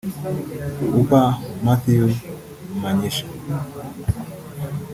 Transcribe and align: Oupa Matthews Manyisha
Oupa 0.97 1.21
Matthews 1.65 2.15
Manyisha 2.81 3.25